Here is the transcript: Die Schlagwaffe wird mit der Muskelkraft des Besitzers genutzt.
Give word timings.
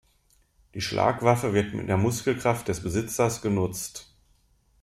Die 0.73 0.81
Schlagwaffe 0.81 1.53
wird 1.53 1.75
mit 1.75 1.87
der 1.87 1.95
Muskelkraft 1.95 2.67
des 2.67 2.81
Besitzers 2.81 3.43
genutzt. 3.43 4.15